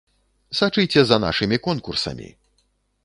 Сачыце 0.59 1.01
за 1.09 1.17
нашымі 1.25 1.57
конкурсамі! 1.67 2.29